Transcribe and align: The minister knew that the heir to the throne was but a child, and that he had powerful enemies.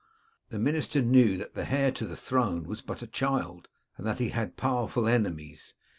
The 0.49 0.57
minister 0.57 0.99
knew 1.03 1.37
that 1.37 1.53
the 1.53 1.69
heir 1.71 1.91
to 1.91 2.07
the 2.07 2.15
throne 2.15 2.63
was 2.63 2.81
but 2.81 3.03
a 3.03 3.05
child, 3.05 3.67
and 3.97 4.07
that 4.07 4.17
he 4.17 4.29
had 4.29 4.57
powerful 4.57 5.07
enemies. 5.07 5.75